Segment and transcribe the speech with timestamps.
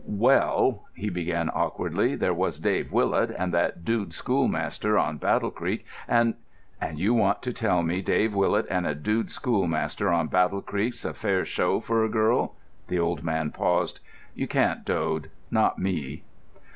[0.07, 5.85] "Well," he began awkwardly, "there was Dave Willet and that dude schoolmaster on Battle Creek
[6.07, 6.33] and——"
[6.81, 11.05] "And you want to tell me Dave Willet and a dude schoolmaster on Battle Creek's
[11.05, 12.55] a fair show for a girl?"
[12.87, 13.99] The old man paused.
[14.33, 16.23] "You can't, Dode—not me."